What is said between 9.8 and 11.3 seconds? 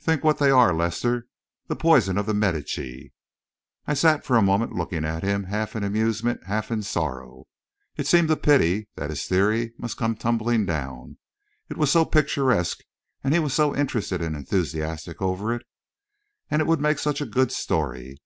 come tumbling down,